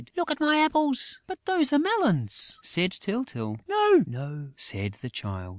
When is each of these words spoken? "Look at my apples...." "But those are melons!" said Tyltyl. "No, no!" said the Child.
"Look 0.17 0.31
at 0.31 0.39
my 0.39 0.57
apples...." 0.57 1.21
"But 1.27 1.45
those 1.45 1.71
are 1.71 1.77
melons!" 1.77 2.59
said 2.63 2.91
Tyltyl. 2.91 3.59
"No, 3.69 4.03
no!" 4.07 4.51
said 4.57 4.93
the 4.99 5.11
Child. 5.11 5.49